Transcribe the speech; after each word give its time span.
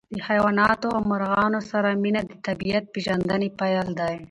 د 0.15 0.17
حیواناتو 0.27 0.87
او 0.95 1.01
مرغانو 1.11 1.59
سره 1.71 1.89
مینه 2.03 2.21
د 2.25 2.31
طبیعت 2.47 2.83
د 2.85 2.89
پېژندنې 2.93 3.49
پیل 3.59 3.87
دی. 3.99 4.15